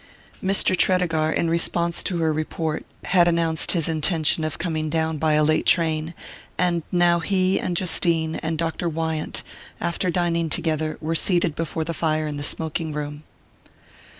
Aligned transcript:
Mr. 0.43 0.75
Tredegar, 0.75 1.31
in 1.31 1.47
response 1.47 2.01
to 2.01 2.17
her 2.17 2.33
report, 2.33 2.83
had 3.03 3.27
announced 3.27 3.73
his 3.73 3.87
intention 3.87 4.43
of 4.43 4.57
coming 4.57 4.89
down 4.89 5.19
by 5.19 5.33
a 5.33 5.43
late 5.43 5.67
train, 5.67 6.15
and 6.57 6.81
now 6.91 7.19
he 7.19 7.59
and 7.59 7.77
Justine 7.77 8.37
and 8.37 8.57
Dr. 8.57 8.89
Wyant, 8.89 9.43
after 9.79 10.09
dining 10.09 10.49
together, 10.49 10.97
were 11.01 11.13
seated 11.13 11.53
before 11.55 11.83
the 11.83 11.93
fire 11.93 12.25
in 12.25 12.37
the 12.37 12.43
smoking 12.43 12.91
room. 12.91 13.21